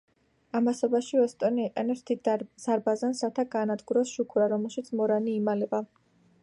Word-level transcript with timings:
ამასობაში 0.59 1.17
უოტსონი 1.19 1.63
იყენებს 1.71 2.01
დიდ 2.09 2.31
ზარბაზანს, 2.65 3.23
რათა 3.27 3.47
გაანადგუროს 3.57 4.17
შუქურა, 4.17 4.53
რომელშიც 4.57 4.93
მორანი 5.03 5.39
იმალება. 5.43 5.89